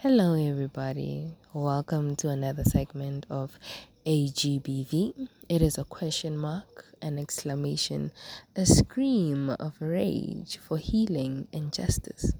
[0.00, 1.38] Hello, everybody.
[1.54, 3.58] Welcome to another segment of
[4.04, 5.26] AGBV.
[5.48, 8.12] It is a question mark, an exclamation,
[8.54, 12.34] a scream of rage for healing and justice.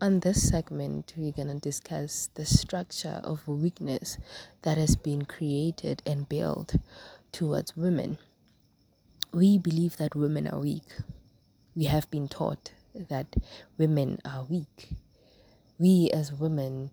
[0.00, 4.16] On this segment, we're going to discuss the structure of weakness
[4.62, 6.76] that has been created and built
[7.32, 8.18] towards women.
[9.32, 10.92] We believe that women are weak.
[11.74, 13.34] We have been taught that
[13.76, 14.90] women are weak
[15.78, 16.90] we as women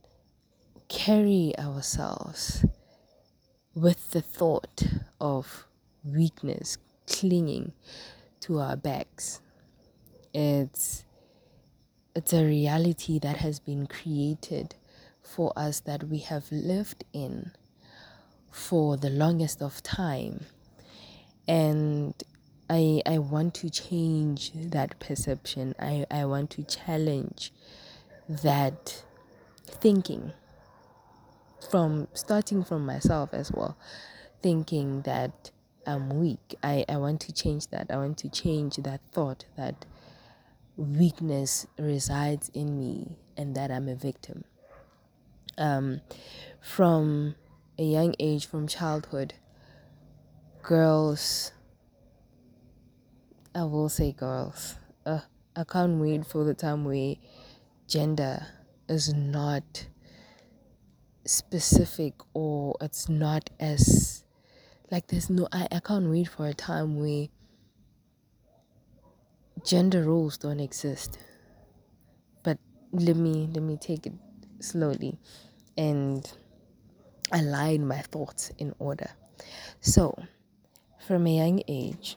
[0.88, 2.66] carry ourselves
[3.74, 4.84] with the thought
[5.20, 5.66] of
[6.04, 7.74] weakness clinging
[8.40, 9.42] to our backs.
[10.34, 11.06] It's
[12.16, 14.76] it's a reality that has been created
[15.22, 17.52] for us that we have lived in
[18.52, 20.46] for the longest of time.
[21.48, 22.14] And
[22.70, 25.76] I I want to change that perception.
[25.80, 27.54] I, I want to challenge
[28.28, 29.04] that
[29.66, 30.34] thinking
[31.70, 33.78] from starting from myself as well
[34.42, 35.52] thinking that
[35.86, 36.56] i'm weak.
[36.64, 37.88] I i want to change that.
[37.90, 39.86] I want to change that thought that
[40.76, 44.44] weakness resides in me and that i'm a victim.
[45.58, 46.02] Um
[46.60, 47.36] from
[47.78, 49.34] a young age from childhood
[50.62, 51.52] girls
[53.56, 54.76] i will say girls.
[55.06, 55.22] Uh,
[55.56, 57.16] i can't wait for the time where
[57.92, 58.48] gender
[58.88, 59.86] is not
[61.26, 64.24] specific or it's not as
[64.90, 67.28] like there's no I, I can't wait for a time where
[69.66, 71.20] gender roles don't exist.
[72.44, 72.60] But
[72.94, 74.14] let me let me take it
[74.62, 75.20] slowly
[75.78, 76.32] and
[77.34, 79.10] align my thoughts in order.
[79.82, 80.18] So
[81.06, 82.16] from a young age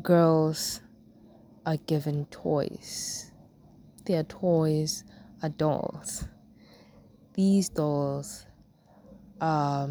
[0.00, 0.80] girls
[1.66, 3.28] are given toys
[4.08, 5.04] their toys
[5.42, 6.24] are dolls.
[7.34, 8.46] These dolls
[9.40, 9.90] are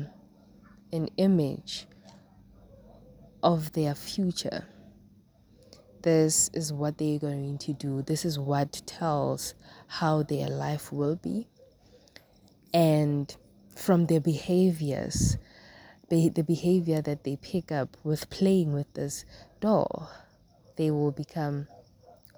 [0.92, 1.86] an image
[3.44, 4.66] of their future.
[6.02, 8.02] This is what they're going to do.
[8.02, 9.54] This is what tells
[9.88, 11.48] how their life will be.
[12.74, 13.34] And
[13.76, 15.38] from their behaviors,
[16.10, 19.26] the behavior that they pick up with playing with this
[19.62, 20.10] doll,
[20.76, 21.68] they will become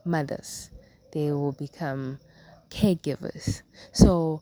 [0.04, 0.72] mothers
[1.12, 2.20] they will become
[2.70, 3.62] caregivers.
[3.92, 4.42] So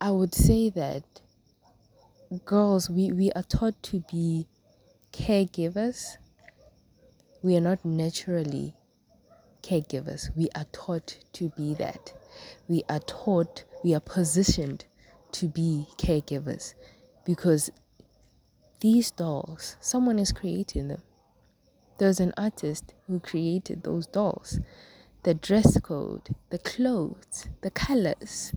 [0.00, 1.04] I would say that
[2.44, 4.46] girls, we, we are taught to be
[5.12, 6.16] caregivers.
[7.42, 8.74] We are not naturally
[9.62, 10.34] caregivers.
[10.36, 12.12] We are taught to be that.
[12.68, 14.84] We are taught, we are positioned
[15.32, 16.74] to be caregivers
[17.24, 17.70] because
[18.80, 21.02] these dolls, someone is creating them.
[21.98, 24.60] There's an artist who created those dolls
[25.26, 28.54] the dress code, the clothes, the colors,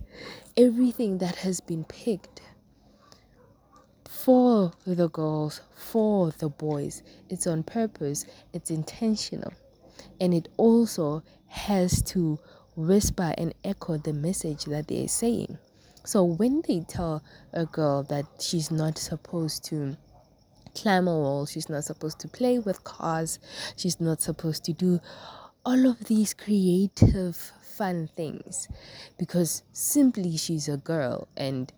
[0.56, 2.42] everything that has been picked
[4.08, 7.02] for the girls, for the boys.
[7.28, 9.52] It's on purpose, it's intentional,
[10.20, 12.38] and it also has to
[12.76, 15.58] whisper and echo the message that they're saying.
[16.04, 19.96] So when they tell a girl that she's not supposed to
[20.76, 23.40] climb a wall, she's not supposed to play with cars,
[23.74, 25.00] she's not supposed to do
[25.64, 28.68] all of these creative fun things
[29.18, 31.72] because simply she's a girl and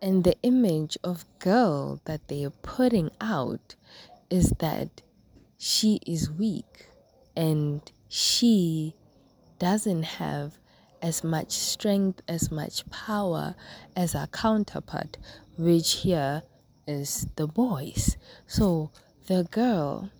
[0.00, 3.74] and the image of girl that they are putting out
[4.28, 5.02] is that
[5.56, 6.88] she is weak
[7.36, 8.94] and she
[9.58, 10.58] doesn't have
[11.00, 13.54] as much strength as much power
[13.96, 15.16] as her counterpart
[15.56, 16.42] which here
[16.86, 18.16] is the boys.
[18.46, 18.90] So
[19.26, 20.10] the girl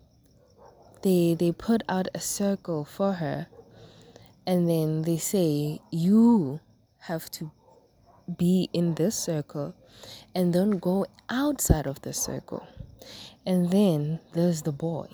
[1.05, 3.47] they they put out a circle for her
[4.47, 6.61] and then they say you
[7.01, 7.51] have to
[8.39, 9.75] be in this circle
[10.35, 12.67] and don't go outside of the circle.
[13.47, 15.09] And then there's the boy.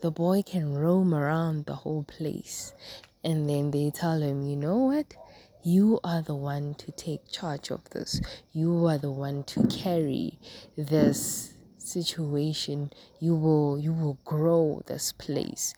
[0.00, 2.72] The boy can roam around the whole place.
[3.22, 5.14] And then they tell him you know what?
[5.62, 8.20] You are the one to take charge of this.
[8.52, 10.38] You are the one to carry
[10.76, 11.51] this
[11.82, 15.74] situation you will you will grow this place.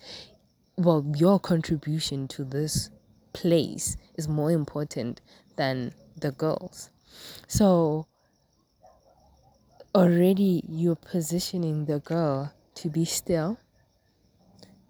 [0.76, 2.90] Well your contribution to this
[3.32, 5.20] place is more important
[5.56, 6.90] than the girls.
[7.46, 8.06] So
[9.94, 13.58] already you're positioning the girl to be still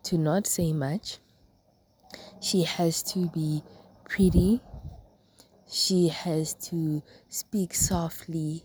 [0.04, 1.18] to not say much.
[2.40, 3.62] She has to be
[4.08, 4.60] pretty.
[5.66, 8.64] She has to speak softly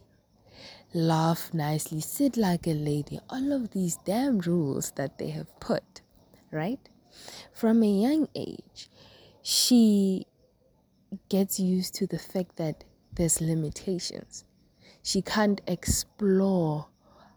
[0.94, 6.02] laugh nicely, sit like a lady, all of these damn rules that they have put,
[6.52, 6.80] right?
[7.54, 8.90] From a young age,
[9.42, 10.26] she
[11.28, 12.84] gets used to the fact that
[13.14, 14.46] there's limitations.
[15.04, 16.88] She can't explore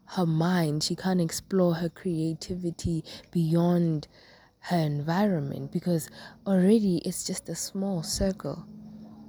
[0.05, 4.07] her mind, she can't explore her creativity beyond
[4.59, 6.09] her environment because
[6.45, 8.65] already it's just a small circle.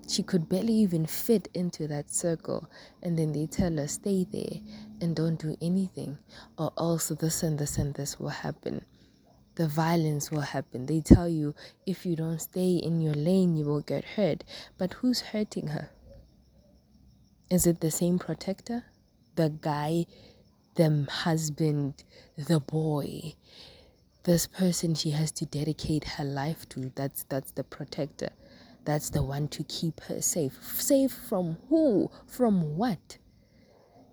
[0.06, 2.68] She could barely even fit into that circle,
[3.02, 4.60] and then they tell her, stay there
[5.00, 6.18] and don't do anything,
[6.58, 8.84] or else this and this and this will happen.
[9.56, 10.86] The violence will happen.
[10.86, 11.54] They tell you
[11.86, 14.42] if you don't stay in your lane, you will get hurt.
[14.78, 15.90] But who's hurting her?
[17.50, 18.84] Is it the same protector?
[19.36, 20.06] The guy,
[20.74, 22.02] the husband,
[22.36, 23.34] the boy,
[24.24, 26.90] this person she has to dedicate her life to.
[26.94, 28.30] That's that's the protector.
[28.84, 30.58] That's the one to keep her safe.
[30.62, 32.10] Safe from who?
[32.26, 33.18] From what?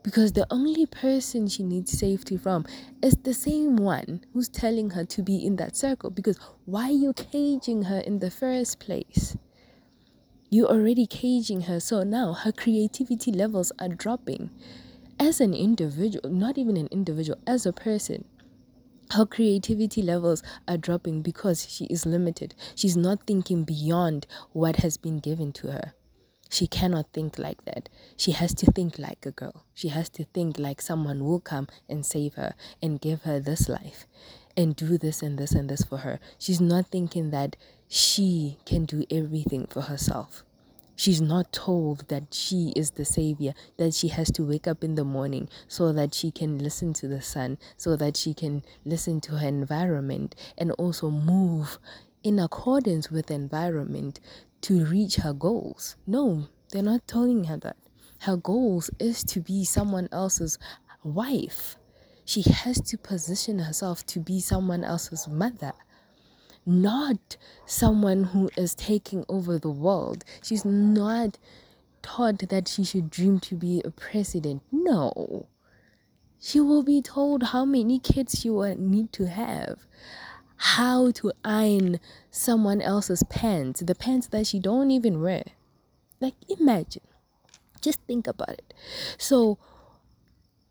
[0.03, 2.65] Because the only person she needs safety from
[3.03, 6.09] is the same one who's telling her to be in that circle.
[6.09, 9.37] Because why are you caging her in the first place?
[10.49, 14.49] You're already caging her, so now her creativity levels are dropping.
[15.19, 18.25] As an individual, not even an individual, as a person,
[19.11, 22.55] her creativity levels are dropping because she is limited.
[22.75, 25.93] She's not thinking beyond what has been given to her.
[26.49, 27.87] She cannot think like that.
[28.17, 29.65] She has to think like a girl.
[29.73, 33.69] She has to think like someone will come and save her and give her this
[33.69, 34.05] life
[34.57, 36.19] and do this and this and this for her.
[36.37, 37.55] She's not thinking that
[37.87, 40.43] she can do everything for herself.
[41.01, 44.93] She's not told that she is the savior, that she has to wake up in
[44.93, 49.19] the morning so that she can listen to the sun, so that she can listen
[49.21, 51.79] to her environment and also move
[52.21, 54.19] in accordance with the environment
[54.61, 55.95] to reach her goals.
[56.05, 57.77] No, they're not telling her that.
[58.19, 60.59] Her goals is to be someone else's
[61.03, 61.77] wife.
[62.25, 65.73] She has to position herself to be someone else's mother
[66.65, 70.23] not someone who is taking over the world.
[70.43, 71.37] She's not
[72.01, 74.61] taught that she should dream to be a president.
[74.71, 75.47] No.
[76.39, 79.85] She will be told how many kids she will need to have,
[80.57, 81.99] how to iron
[82.31, 85.43] someone else's pants, the pants that she don't even wear.
[86.19, 87.03] Like imagine.
[87.79, 88.73] Just think about it.
[89.17, 89.57] So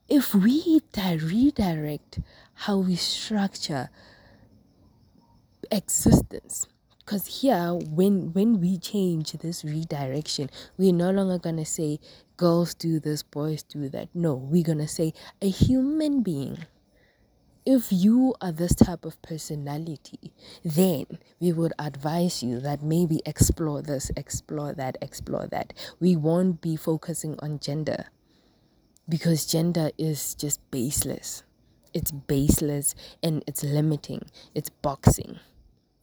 [0.09, 2.21] if we redirect
[2.55, 3.91] how we structure
[5.71, 6.67] existence
[6.99, 11.99] because here when when we change this redirection we're no longer gonna say
[12.37, 15.13] girls do this boys do that no we're gonna say
[15.43, 16.59] a human being
[17.67, 20.33] if you are this type of personality,
[20.65, 21.07] then
[21.39, 25.75] we would advise you that maybe explore this, explore that, explore that.
[26.01, 28.07] We won't be focusing on gender
[29.09, 31.43] because gender is just baseless.
[31.93, 34.23] It's baseless and it's limiting,
[34.55, 35.39] it's boxing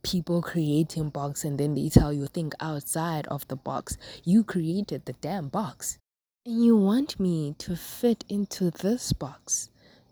[0.07, 3.97] people creating box and then they tell you think outside of the box.
[4.23, 5.99] You created the damn box.
[6.45, 9.69] And you want me to fit into this box,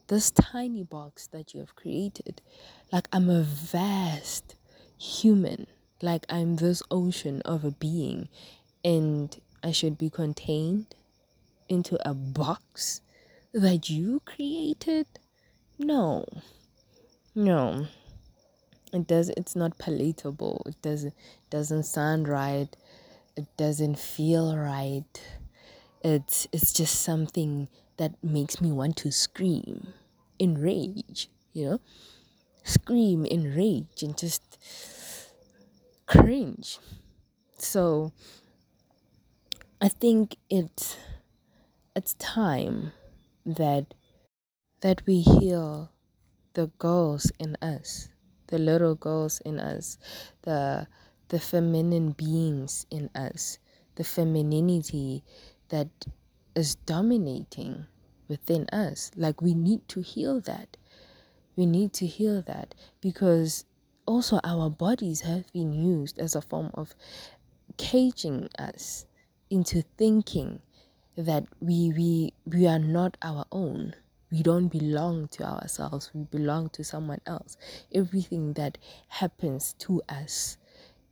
[0.08, 2.42] this tiny box that you have created.
[2.92, 4.56] Like I'm a vast
[4.98, 5.66] human,
[6.02, 8.28] like I'm this ocean of a being,
[8.84, 10.94] and I should be contained
[11.70, 13.00] into a box
[13.54, 15.08] that you created?
[15.80, 16.26] No.
[17.34, 17.88] No
[18.96, 20.64] it does it's not palatable.
[20.66, 21.14] It doesn't
[21.50, 22.76] doesn't sound right.
[23.36, 25.22] It doesn't feel right.
[26.04, 29.94] It's it's just something that makes me want to scream
[30.40, 31.80] in rage you know?
[32.64, 34.58] Scream in rage and just
[36.06, 36.80] cringe.
[37.58, 38.12] So
[39.82, 40.98] i think it's
[41.96, 42.92] it's time
[43.46, 43.94] that
[44.82, 45.92] that we heal
[46.54, 48.10] the girls in us
[48.48, 49.98] the little girls in us,
[50.44, 50.88] the
[51.30, 53.58] the feminine beings in us,
[53.96, 55.24] the femininity
[55.70, 55.88] that
[56.56, 57.88] is dominating
[58.28, 59.12] within us.
[59.16, 60.78] Like we need to heal that.
[61.56, 63.66] We need to heal that because
[64.06, 66.96] also our bodies have been used as a form of
[67.78, 69.06] caging us
[69.50, 70.62] into thinking
[71.16, 73.96] that we we we are not our own
[74.36, 77.56] we don't belong to ourselves, we belong to someone else.
[77.94, 78.78] Everything that
[79.08, 80.58] happens to us,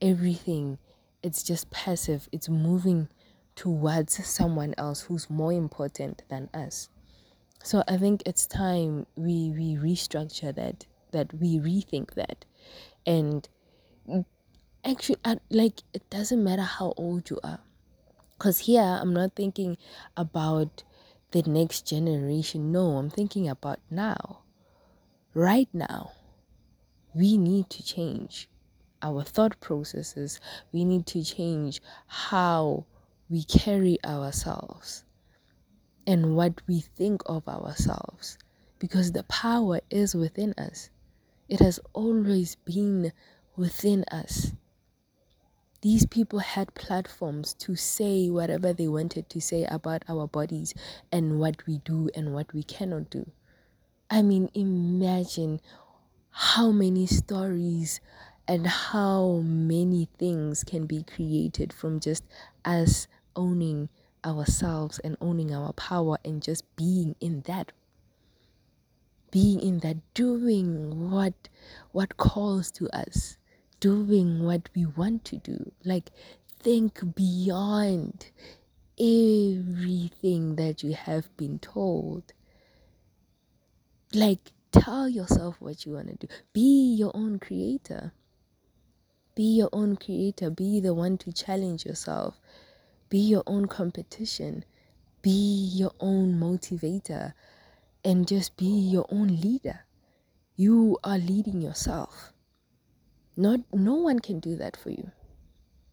[0.02, 0.78] everything,
[1.22, 3.08] it's just passive, it's moving
[3.56, 6.90] towards someone else who's more important than us.
[7.64, 12.44] So I think it's time we, we restructure that, that we rethink that.
[13.06, 13.48] And
[14.84, 17.60] actually, I, like, it doesn't matter how old you are.
[18.38, 19.78] Because here, I'm not thinking
[20.18, 20.84] about
[21.34, 22.72] the next generation.
[22.72, 24.44] No, I'm thinking about now.
[25.34, 26.12] Right now,
[27.16, 28.48] we need to change
[29.02, 30.40] our thought processes.
[30.72, 32.86] We need to change how
[33.30, 35.04] we carry ourselves
[36.06, 38.38] and what we think of ourselves
[38.78, 40.92] because the power is within us.
[41.50, 43.12] It has always been
[43.56, 44.52] within us.
[45.84, 50.74] These people had platforms to say whatever they wanted to say about our bodies
[51.12, 53.30] and what we do and what we cannot do.
[54.10, 55.60] I mean, imagine
[56.30, 58.00] how many stories
[58.48, 62.24] and how many things can be created from just
[62.64, 63.90] us owning
[64.24, 67.74] ourselves and owning our power and just being in that
[69.32, 71.50] being in that doing what
[71.92, 73.36] what calls to us
[73.84, 75.74] doing what we want to do.
[75.84, 76.10] Like
[76.58, 78.28] think beyond
[78.98, 82.32] everything that you have been told.
[84.14, 86.34] Like tell yourself what you want to do.
[86.54, 88.14] Be your own creator.
[89.36, 90.50] Be your own creator.
[90.50, 92.40] Be the one to challenge yourself.
[93.10, 94.64] Be your own competition.
[95.22, 97.34] Be your own motivator
[98.06, 99.82] and just be your own leader.
[100.56, 102.33] You are leading yourself.
[103.36, 105.12] Not no one can do that for you.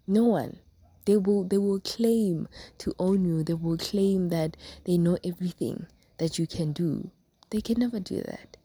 [0.07, 0.59] No one.
[1.07, 3.43] They will they will claim to own you.
[3.43, 5.87] They will claim that they know everything
[6.19, 7.11] that you can do.
[7.51, 8.57] They can never do that.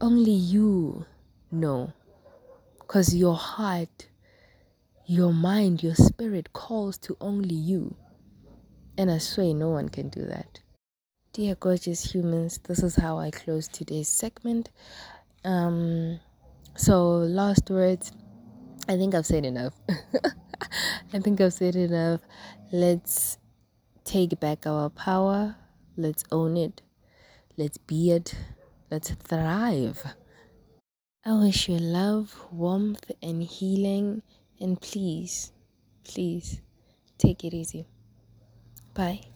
[0.00, 1.06] Only you
[1.50, 1.92] know.
[2.86, 4.08] Cuz your heart,
[5.06, 7.96] your mind, your spirit calls to only you.
[8.96, 10.60] And I swear no one can do that.
[11.32, 14.68] Dear gorgeous humans, this is how I close today's segment.
[15.44, 16.20] Um,
[16.76, 18.12] so, last words.
[18.88, 19.74] I think I've said enough.
[21.12, 22.20] I think I've said enough.
[22.72, 23.38] Let's
[24.04, 25.56] take back our power.
[25.96, 26.82] Let's own it.
[27.56, 28.34] Let's be it.
[28.90, 30.02] Let's thrive.
[31.24, 34.22] I wish you love, warmth, and healing.
[34.60, 35.52] And please,
[36.04, 36.60] please
[37.18, 37.86] take it easy.
[38.94, 39.29] Bye.